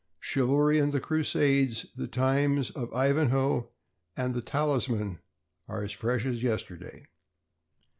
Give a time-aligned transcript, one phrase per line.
[0.19, 3.69] Chivalry and the Crusades, the times of Ivanhoe
[4.17, 5.19] and The Talisman,
[5.67, 7.05] are as fresh as yesterday.